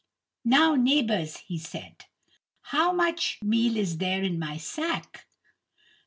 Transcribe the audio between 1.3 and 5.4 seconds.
he said, "how much meal is there in my sack?"